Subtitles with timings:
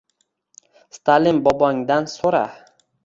[0.97, 2.43] —Stalin bobongdan so’ra!..